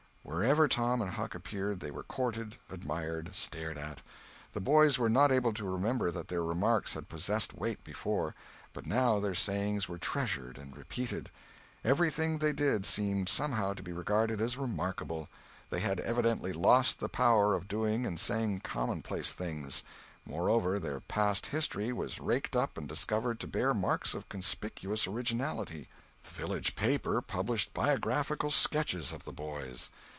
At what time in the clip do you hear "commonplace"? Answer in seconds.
18.61-19.33